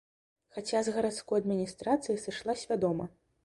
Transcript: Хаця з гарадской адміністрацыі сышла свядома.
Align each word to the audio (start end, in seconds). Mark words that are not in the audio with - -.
Хаця 0.57 0.79
з 0.87 0.93
гарадской 0.95 1.39
адміністрацыі 1.43 2.19
сышла 2.25 2.61
свядома. 2.67 3.05